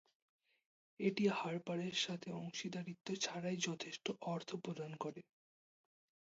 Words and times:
এটি 0.99 1.23
হার্পারের 1.31 1.95
সাথে 1.97 2.29
অংশীদারিত্ব 2.41 3.07
ছাড়াই 3.21 3.57
যথেষ্ট 3.67 4.05
অর্থ 4.25 4.49
প্রদান 4.55 4.91
করে। 4.95 5.21